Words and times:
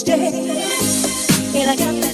stay. 0.00 0.30
And 1.54 1.70
I 1.70 1.76
got 1.76 1.94
that. 2.00 2.09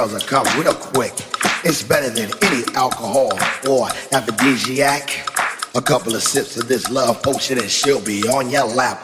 Girls 0.00 0.12
will 0.14 0.20
come 0.20 0.46
real 0.58 0.72
quick. 0.72 1.12
It's 1.62 1.82
better 1.82 2.08
than 2.08 2.30
any 2.42 2.64
alcohol 2.74 3.32
or 3.68 3.88
aphrodisiac. 4.12 5.28
A 5.74 5.82
couple 5.82 6.14
of 6.14 6.22
sips 6.22 6.56
of 6.56 6.68
this 6.68 6.90
love 6.90 7.22
potion 7.22 7.58
and 7.58 7.70
she'll 7.70 8.00
be 8.00 8.22
on 8.28 8.48
your 8.48 8.64
lap. 8.64 8.98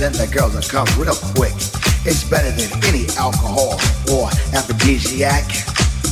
And 0.00 0.14
the 0.14 0.26
girls 0.26 0.54
will 0.54 0.62
come 0.62 0.86
real 1.00 1.14
quick. 1.34 1.54
It's 2.04 2.24
better 2.24 2.50
than 2.50 2.70
any 2.84 3.06
alcohol 3.16 3.74
or 4.12 4.28
aphrodisiac. 4.52 5.44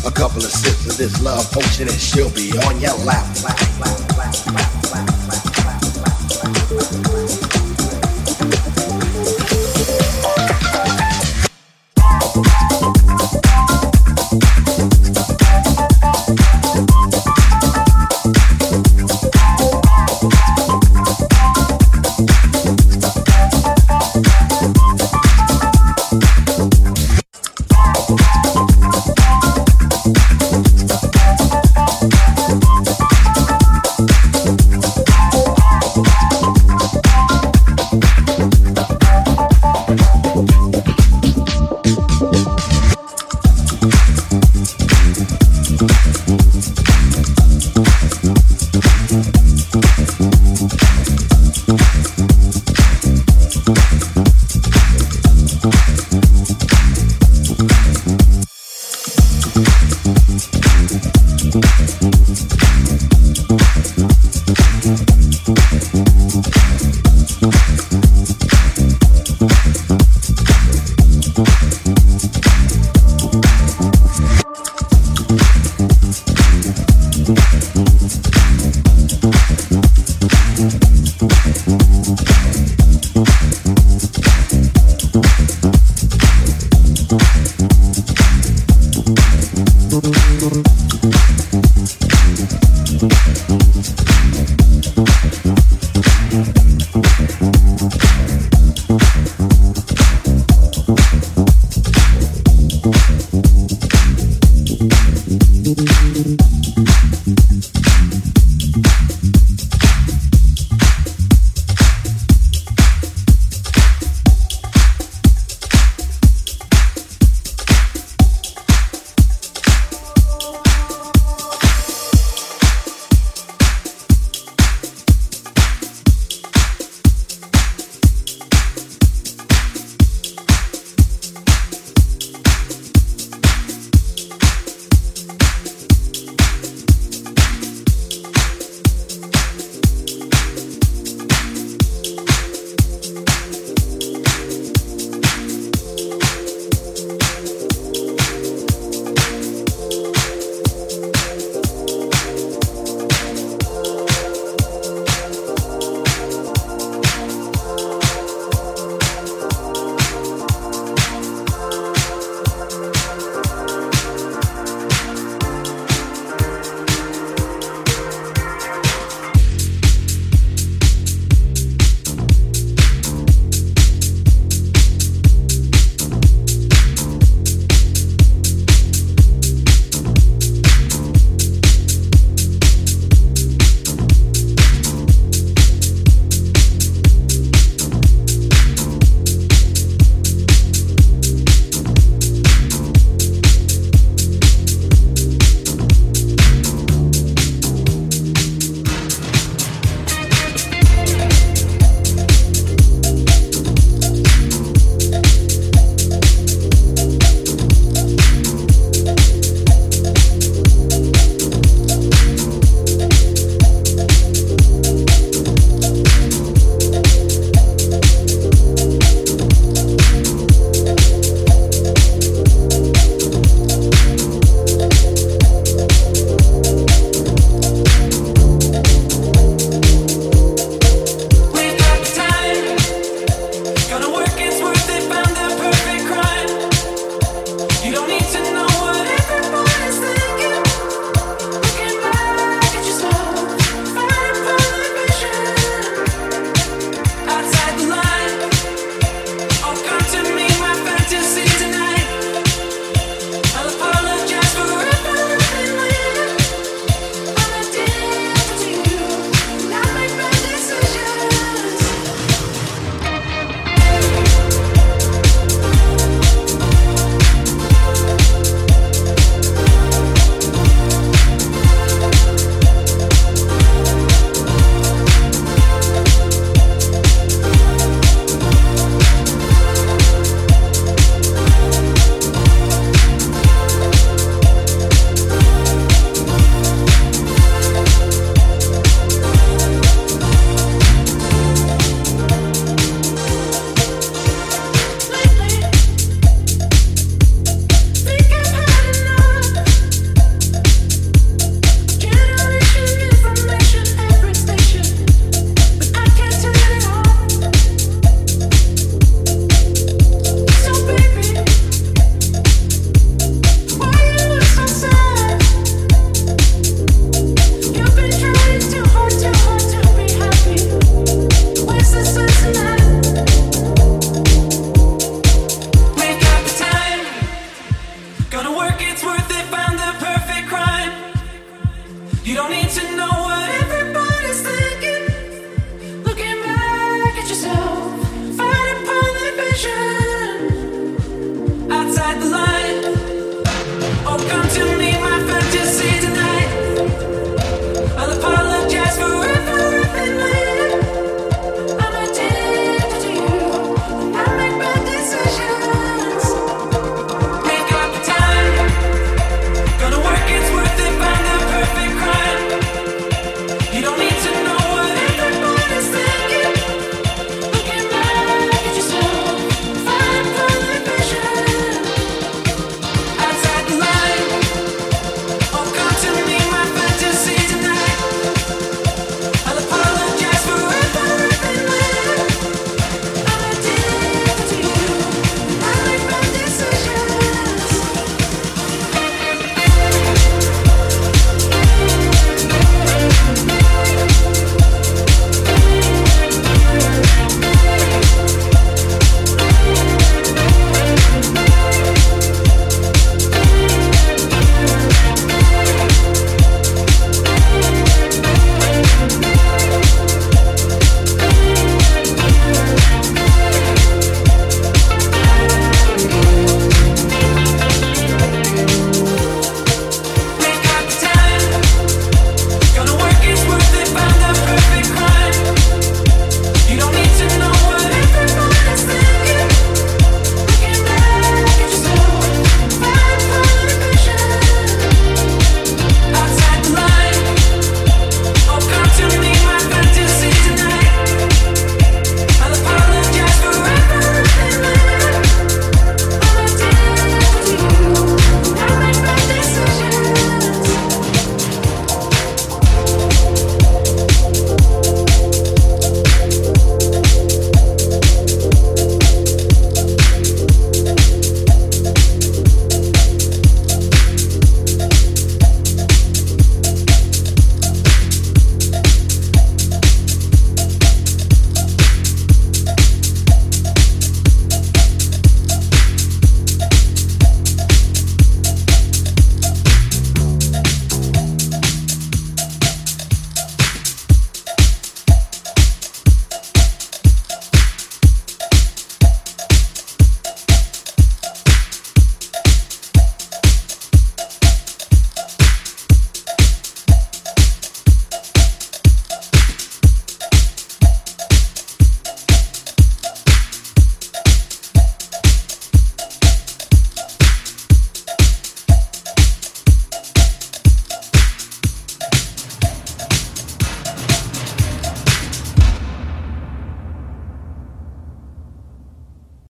A 0.06 0.10
couple 0.10 0.38
of 0.38 0.50
sips 0.50 0.86
of 0.90 0.96
this 0.96 1.20
love 1.22 1.50
potion 1.52 1.88
and 1.88 2.00
she'll 2.00 2.30
be 2.30 2.52
on 2.66 2.80
your 2.80 2.96
lap. 3.04 3.24
lap, 3.44 4.48
lap. 4.54 4.73